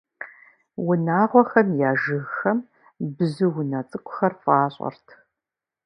Унагъуэхэм 0.89 1.67
я 1.89 1.91
жыгхэм 2.01 2.57
бзу 3.15 3.49
унэ 3.59 3.81
цӀыкӀухэр 3.89 4.33
фӀащӀэрт. 4.41 5.07